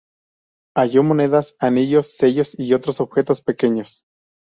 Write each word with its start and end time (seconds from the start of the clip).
Halló 0.75 1.03
monedas, 1.03 1.55
anillos, 1.59 2.17
sellos 2.17 2.57
y 2.59 2.73
otros 2.73 3.01
objetos 3.01 3.41
pequeños. 3.41 4.03